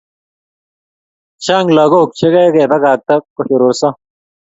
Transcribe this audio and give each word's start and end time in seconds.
Chang 1.43 1.67
lakok 1.77 2.09
che 2.17 2.27
ke 2.53 2.63
pakaktaa 2.71 3.21
koshororso 3.35 3.89